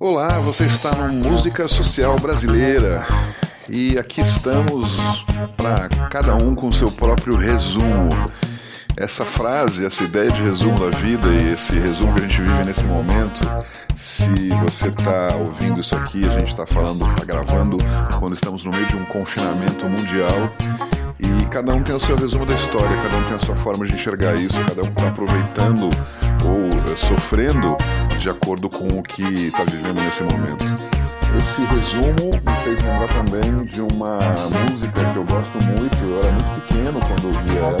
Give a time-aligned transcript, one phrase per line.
[0.00, 3.04] Olá, você está no Música Social Brasileira
[3.68, 4.96] e aqui estamos
[5.56, 8.08] para cada um com seu próprio resumo.
[8.96, 12.64] Essa frase, essa ideia de resumo da vida e esse resumo que a gente vive
[12.64, 13.40] nesse momento,
[13.96, 17.76] se você está ouvindo isso aqui, a gente está falando, está gravando
[18.20, 20.52] quando estamos no meio de um confinamento mundial
[21.18, 23.84] e cada um tem o seu resumo da história, cada um tem a sua forma
[23.84, 25.90] de enxergar isso, cada um está aproveitando
[26.44, 27.76] ou uh, sofrendo
[28.18, 30.66] de acordo com o que está vivendo nesse momento.
[31.38, 34.18] Esse resumo me fez lembrar também de uma
[34.68, 37.78] música que eu gosto muito, eu era muito pequeno quando ouvia ela,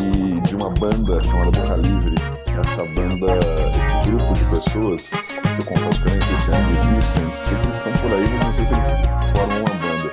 [0.00, 2.14] e de uma banda chamada Boca Livre.
[2.46, 5.10] Essa banda, esse grupo de pessoas,
[5.58, 8.28] eu confesso que eu nem sei se ainda existem, sei que eles estão por aí,
[8.28, 8.92] mas não sei se eles
[9.32, 10.08] formam uma banda.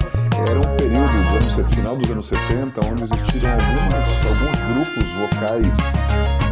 [0.50, 5.78] Era um período do ano, final dos anos 70, onde existiram algumas, alguns grupos vocais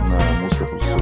[0.09, 0.96] na música, na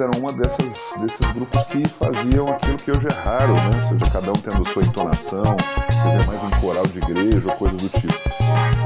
[0.00, 0.58] eles eram uma dessas,
[1.00, 3.88] desses grupos que faziam aquilo que hoje é raro, né?
[3.92, 5.56] Ou seja, cada um tendo sua entonação,
[5.88, 8.14] seja mais um coral de igreja ou coisa do tipo.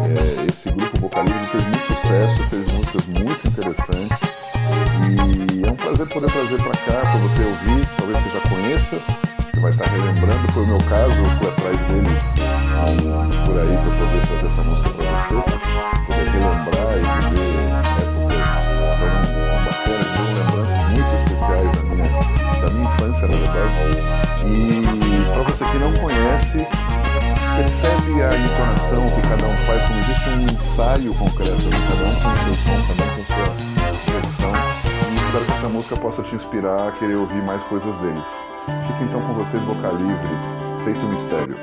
[0.05, 4.19] É, esse grupo vocalista fez muito sucesso, fez músicas muito interessantes.
[5.07, 8.97] E é um prazer poder trazer para cá, para você ouvir, talvez você já conheça,
[9.53, 12.45] você vai estar relembrando, foi o meu caso, eu fui atrás dele
[13.47, 15.57] por aí para poder trazer essa música para você,
[16.07, 16.74] poder relembrar
[24.47, 26.67] E para você que não conhece,
[27.57, 31.77] percebe a entonação que cada um faz, como existe um ensaio concreto, né?
[31.89, 34.53] cada um com seu som, cada um com sua versão.
[35.11, 38.25] E espero que essa música possa te inspirar a querer ouvir mais coisas deles.
[38.87, 41.57] Fique então com vocês, Boca Livre, feito mistério.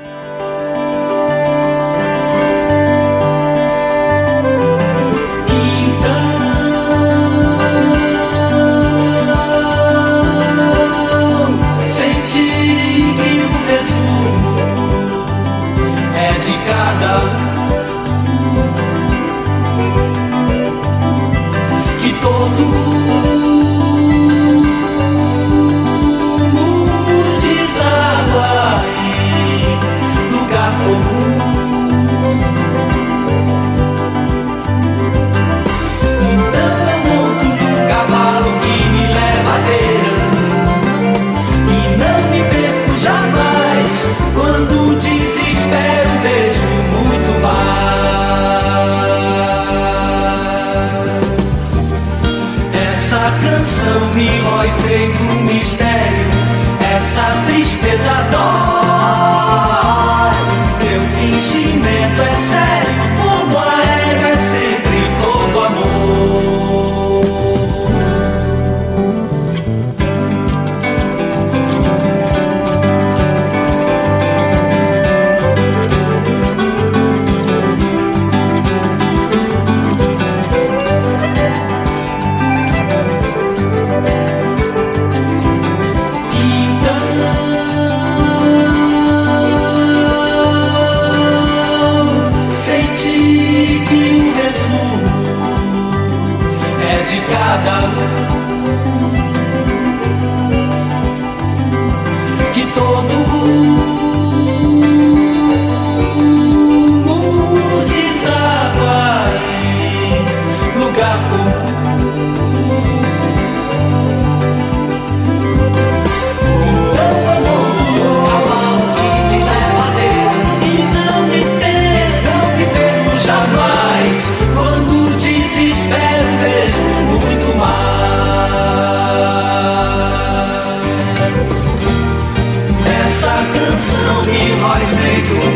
[22.42, 22.91] 我路。
[54.44, 56.26] Vai feito um mistério,
[56.80, 58.91] essa tristeza dói.
[97.82, 98.41] love.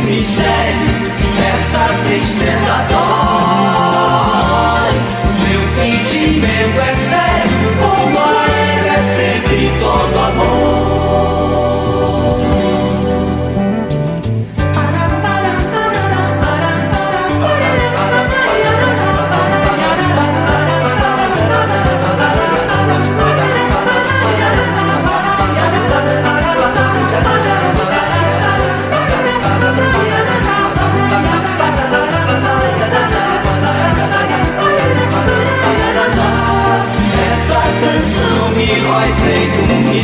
[0.05, 0.87] mistério
[1.37, 2.96] que essa tristeza.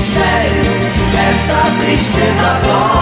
[0.02, 0.72] mistério,
[1.16, 3.01] essa tristeza agora.